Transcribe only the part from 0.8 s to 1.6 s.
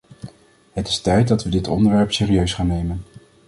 is tijd dat we